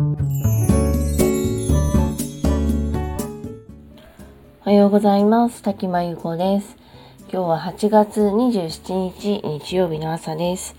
[0.00, 0.02] お
[4.64, 5.60] はようございます。
[5.60, 6.74] 滝真由子です。
[7.30, 10.74] 今日は8月27日日曜日の朝です。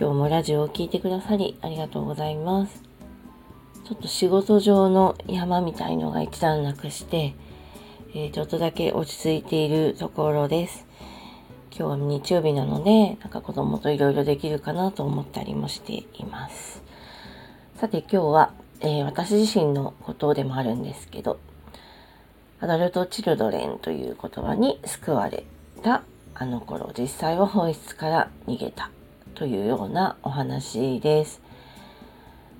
[0.00, 2.82] 今日もラジオを聴いてくださりありがとうございます。
[3.84, 7.34] ちょっと仕事上の山みたいのが一段落して、
[8.14, 10.86] えー、ちょっとだけ落ち着いているところです。
[11.78, 16.86] 今日は日曜日なので、なんか子供といろいろできるかなと思ったりもしています。
[17.78, 21.38] さて今日は、えー、私自身のことでもあるんですけど、
[22.58, 25.44] アダルト・チルドレンという言葉に救われ
[25.82, 26.02] た
[26.34, 28.90] あの頃実際は本質から逃げた
[29.34, 31.42] というようなお話です。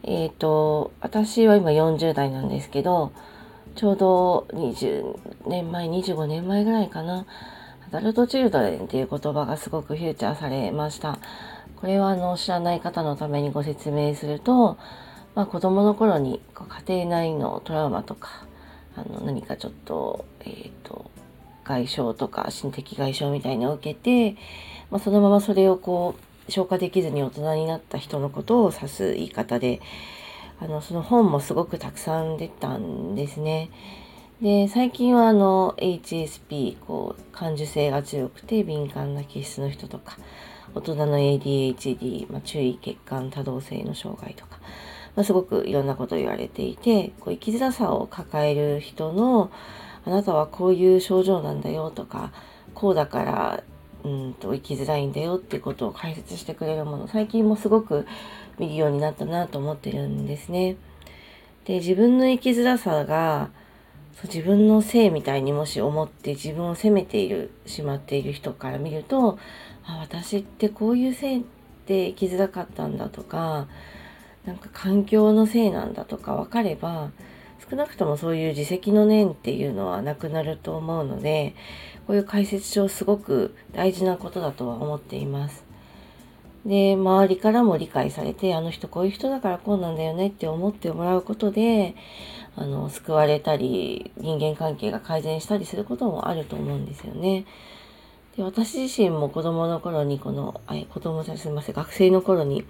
[0.02, 3.11] えっ、ー、と私は今40代なんですけど
[3.75, 7.25] ちょうど20年前25年前ぐらいかな
[7.89, 11.19] アダルト・チルドレンっていう言葉がすごくフューチャーされました。
[11.77, 14.77] これはあの知らない方のためにご説明すると、
[15.37, 16.41] まあ、子供の頃に
[16.87, 18.47] 家庭内のトラウマとか
[18.97, 21.11] あの何かちょっと,、えーと、
[21.62, 24.41] 外傷とか心的外傷みたいなのを受けて、
[24.91, 26.15] まあ、そのままそれをこ
[26.48, 29.83] う消化できずに大人になった人のことを指す言い方で
[30.59, 33.71] あのその本もすごくたくさん出たんですね。
[34.41, 40.19] で最近はあの HSP こう感受性が強くて敏感な気質の人とか
[40.75, 44.59] 大人の ADHD、まあ、注意欠陥多動性の障害とか
[45.17, 49.50] まあ、すごくいろんなことを言われていてこう生きづらさを抱える人の
[50.05, 52.33] あなたはこういう症状なんだよとか
[52.75, 53.64] こうだから
[54.05, 58.06] うんと生きづらいんだよっていうことを解説してくれるもの最近もすごく
[58.59, 60.77] 見るようになったなと思ってるんですね。
[61.64, 63.50] で自分の生きづらさが
[64.25, 69.39] 自分のせいみたいにもし思って自分を責めているしまっている人から見ると
[69.84, 71.44] あ私ってこういうせい
[71.87, 73.67] で生きづらかったんだとか
[74.47, 77.11] なんか環境のせいなんだとか分かれば
[77.69, 81.55] 少なくともそういう自責の念っていうのはなくなると思うので
[82.06, 85.65] こういう解説書すごく大事なことだとは思っています。
[86.65, 91.94] で周りからも理解されてあの人こういう人だからこうなんだよねって思ってもらうことで
[92.56, 97.47] あの救われたり人間関係が改善したりすることもあると思うんですよね。
[98.37, 102.65] で私自身も子供の頃にこのあ子供じゃすみません学生の頃に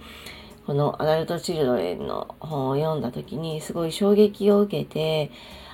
[0.66, 5.30] このアダルト・チルドレンの本を読んだ時にすごい衝撃を受けて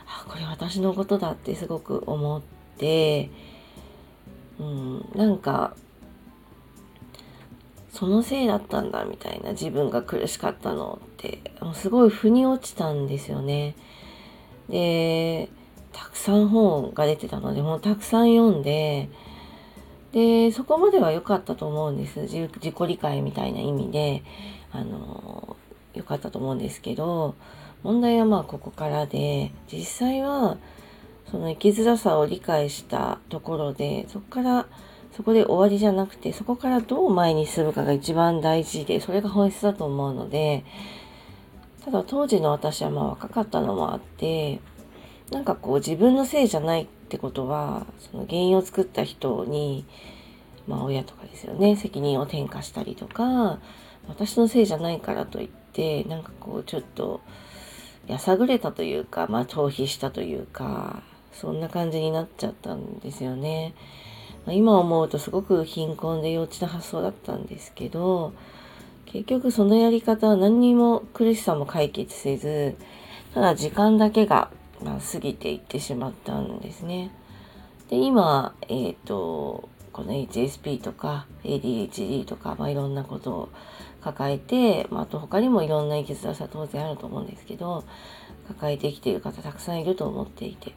[0.07, 2.43] あこれ私のことだってすごく思っ
[2.77, 3.31] て
[4.61, 5.75] うんなんか
[7.91, 13.75] そのせいだったんだみたいな自分が苦しかったのってもうすごい腑に落ちたんですよね。
[14.69, 15.49] で
[15.93, 19.09] たくさん本が出てたのでもうたくさん読んで
[20.13, 24.23] でそこまでは良かったと思うんです自己理解みたいな意味で
[24.73, 25.57] あの
[25.95, 27.35] 良かったと思うんですけど
[27.83, 30.57] 問題はまあここからで実際は
[31.31, 34.67] その生きづらさを理解したところでそこから
[35.17, 40.65] そこで終わりじゃなくてそこからどう前に進むかが一番大事でそれが本質だと思うので
[41.85, 44.61] ただ当時の私はまあ若かったのもあって
[45.31, 49.85] なんかこう自分のせいじゃないってことはその原因を作った人に
[50.67, 53.59] まあ親とかですよね責任を転嫁したりとか
[54.09, 57.21] 私のせいじゃないからといってなんかこうちょっと
[58.07, 61.03] やさぐれたというかまあ逃避したというか
[61.33, 63.75] そんな感じになっちゃったんですよね。
[64.47, 68.33] まあ、今思うとすごく貧困で幼稚な発想だったんですけど
[69.07, 72.77] 結局そのやり方は何にも苦しさも解決せず
[73.35, 74.51] ただ時間だけが、
[74.83, 77.11] まあ、過ぎていってしまったんですね。
[77.89, 83.49] で今、えっ、ー、とこの HSP とか ADHD とか、まあ、いろんなことを
[84.03, 87.85] 抱えて、まあ、あと他にもいろんな生きづらさ当然あると思うんですけど
[88.49, 90.73] 抱えて生きている方たくさんいると思っていて。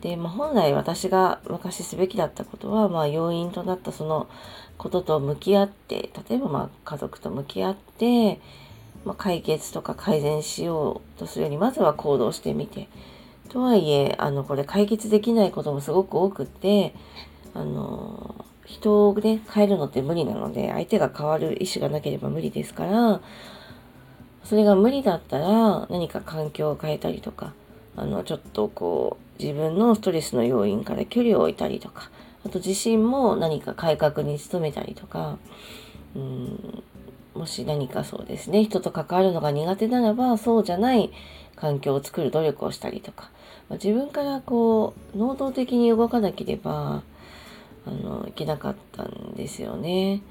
[0.00, 4.28] で、まあ、本来私が昔すべきだったことは、まあ、要因となったその
[4.76, 8.40] ことと向き合って例えばま家族と向き合って、
[9.06, 12.88] まあ、解決とか改善しようとするよりまずは行動してみて。
[13.48, 16.92] とはいえあのこれ解決できないこともすごく多くって
[17.54, 23.20] あの人をね変えるのって無理なので相手が変わる意思がなければ無理ですから
[24.44, 27.52] それが無理だったら何か環境を変えたりとか
[27.96, 32.10] あのちょっとこう自分のストレスの要因から距離を置いたりとか
[32.44, 35.38] あと自身も何か改革に努めたりとか
[36.14, 36.82] うん
[37.34, 41.12] もし何かそうですね人と関わるのが苦手ならばそうじゃない
[41.54, 43.30] 環境を作る努力をしたりとか、
[43.68, 47.02] まあ、自分からこう能動的に動かなければ
[47.86, 50.22] あのいけなかったんですよね。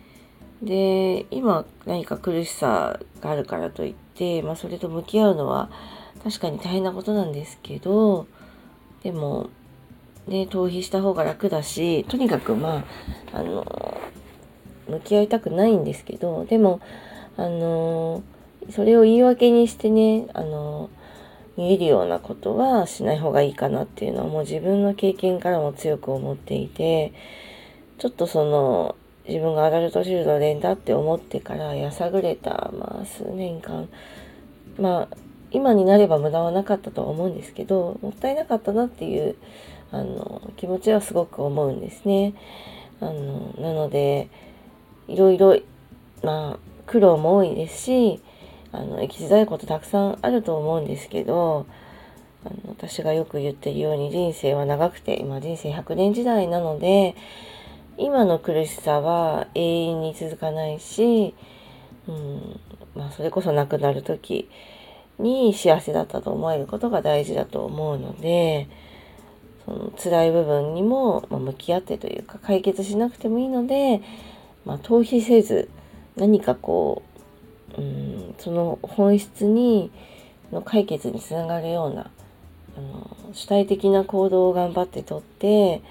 [0.62, 5.70] で、今何か苦しさがあるからといって、まあそれと向き合うのは
[6.24, 8.28] 確かに大変なことなんですけど、
[9.04, 9.50] でも、
[10.28, 12.84] ね、逃避した方が楽だし、とにかくま
[13.32, 14.02] あ、あの、
[14.88, 16.80] 向き合いたくないんですけど、でも、
[17.38, 18.24] あの、
[18.72, 20.90] それを言い訳にしてね、あの、
[21.58, 27.14] 見えるようなことはしない方がいいかなっていうのはもう自分の経験からも強く思っていて、
[27.98, 28.96] ちょっとその、
[29.28, 33.90] 自分がアダルトチルドレンだって思ってからやさぐれた、まあ数年間、
[34.78, 35.18] まあ
[35.52, 39.36] 今になれば無駄はなかったとは思うんですけど、もったいなかったなっていう、
[39.92, 42.34] あの、気持ちはすごく思うんですね。
[43.00, 44.30] あの、なので、
[45.08, 45.58] いろいろ、
[46.24, 48.22] まあ、苦労も多いですし、
[48.76, 51.66] あの、生きづらいことたくさんあると思うんですけど、
[52.46, 57.16] あの私がよく言ってるように人生は長くて、今人生100年時代なので、
[57.98, 61.34] 今の苦しさは永遠に続かないし、
[62.08, 62.60] うん、
[62.96, 64.50] まあそれこそ亡くなる時
[65.18, 68.68] に幸せだったと思えることが大事だと思うので、
[69.66, 74.02] その辛い部分にもま向き合ってというか解決しなくてもいいので、
[74.66, 75.70] まあ、逃避せず
[76.16, 77.15] 何かこう、
[77.78, 79.92] うん、その本質に
[80.52, 82.10] の解決につながるような
[82.78, 85.82] あの主体的な行動を頑張ってとって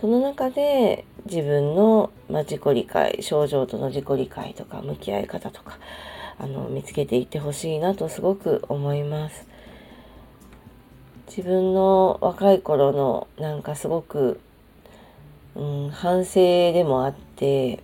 [0.00, 5.78] その中で自分の、まあ、自己理解症状との自己理解とか向き合い方とか
[6.38, 9.46] あの見つけていってほしいなとすごく思います。
[11.26, 14.40] 自分の若い頃のなんかすごく、
[15.54, 17.80] うん、反省でもあって、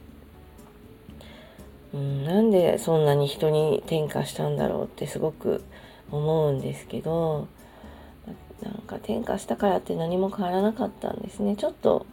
[1.95, 5.63] うん、なんでそんなに人に転嫁したんだろうってすごく
[6.11, 7.47] 思うんですけど
[8.63, 12.07] なんか転嫁したからって何も変わらなかったんですねちょっと、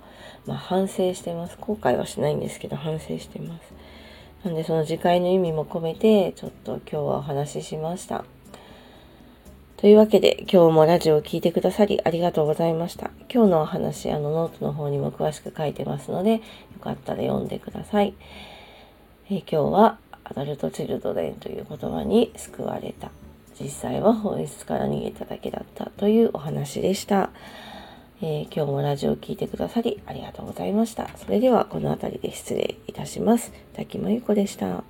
[0.45, 3.73] まあ、反省してます後悔はしないんですけど反省してます
[4.43, 8.23] なんでその次回の意味も込めてちょっと今日はお話ししました
[9.81, 13.09] というわけで今日もラジオを聴いてくださりありがとうございました。
[13.33, 16.39] 今日のお話、あのノートの方にも詳しく書いてますので、よ
[16.79, 18.13] かったら読んでください。
[19.33, 23.11] え、今日はアダルトチルドレンという言葉に救われた。
[23.57, 27.29] 実際は本質から逃げただけだったというお話でした。
[28.21, 31.07] えー、今日もラジオを聴いてくださりありがとうございました。
[31.15, 33.53] それではこの辺りで失礼いたします。
[33.71, 34.83] 滝真由子でした。